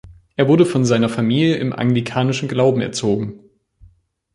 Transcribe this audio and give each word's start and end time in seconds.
Er 0.35 0.47
wurde 0.47 0.65
von 0.65 0.83
seiner 0.83 1.09
Familie 1.09 1.57
im 1.57 1.73
anglikanischen 1.73 2.47
Glauben 2.47 2.81
erzogen. 2.81 3.39